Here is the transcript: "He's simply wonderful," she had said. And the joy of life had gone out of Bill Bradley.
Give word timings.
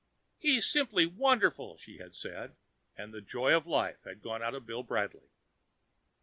"He's 0.39 0.65
simply 0.65 1.05
wonderful," 1.05 1.77
she 1.77 1.99
had 1.99 2.15
said. 2.15 2.55
And 2.97 3.13
the 3.13 3.21
joy 3.21 3.55
of 3.55 3.67
life 3.67 4.01
had 4.03 4.23
gone 4.23 4.41
out 4.41 4.55
of 4.55 4.65
Bill 4.65 4.81
Bradley. 4.81 5.29